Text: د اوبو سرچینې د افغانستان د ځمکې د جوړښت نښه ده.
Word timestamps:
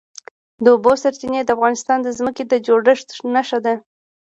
د 0.63 0.65
اوبو 0.73 0.91
سرچینې 1.03 1.41
د 1.43 1.49
افغانستان 1.55 1.97
د 2.03 2.07
ځمکې 2.17 2.43
د 2.47 2.53
جوړښت 2.67 3.07
نښه 3.33 3.59
ده. 3.65 3.73